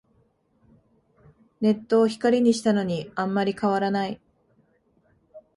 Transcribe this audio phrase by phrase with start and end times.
[1.61, 4.19] ネットを光にしたのにあんまり変わらない